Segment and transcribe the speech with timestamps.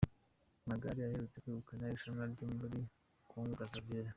[0.69, 2.79] Magare aherutse kwegukana irushanwa ryo muri
[3.29, 4.09] Congo Brazzaville.